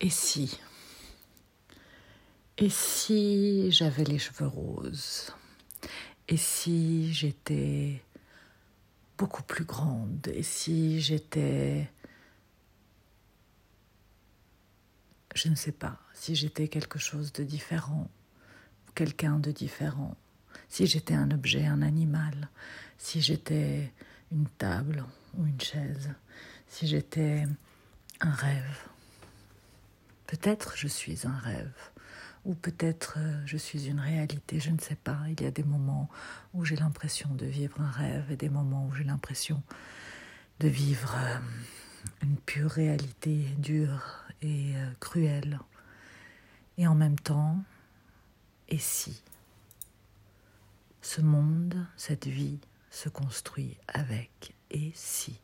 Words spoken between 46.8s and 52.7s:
en même temps, et si ce monde, cette vie